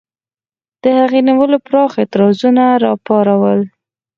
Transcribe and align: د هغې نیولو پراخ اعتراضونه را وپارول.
د 0.81 0.83
هغې 0.99 1.19
نیولو 1.27 1.57
پراخ 1.67 1.91
اعتراضونه 2.01 2.63
را 2.81 2.89
وپارول. 2.95 3.59